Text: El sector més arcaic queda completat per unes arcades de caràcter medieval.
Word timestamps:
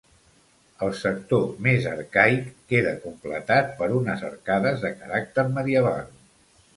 El 0.85 0.93
sector 0.99 1.43
més 1.65 1.83
arcaic 1.91 2.47
queda 2.73 2.93
completat 3.03 3.69
per 3.81 3.91
unes 3.99 4.23
arcades 4.31 4.81
de 4.87 4.91
caràcter 5.03 5.45
medieval. 5.59 6.09